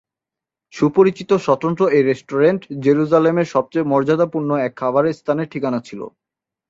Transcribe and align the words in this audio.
সুপরিচিত, 0.73 1.31
স্বতন্ত্র 1.45 1.83
এই 1.95 2.03
রেস্টুরেন্ট 2.03 2.61
জেরুসালেমের 2.83 3.47
সবচেয়ে 3.55 3.89
মর্যাদাপূর্ণ 3.91 4.49
এক 4.59 4.73
খাবারের 4.81 5.17
স্থানের 5.19 5.51
ঠিকানা 5.53 5.79
ছিল। 5.87 6.01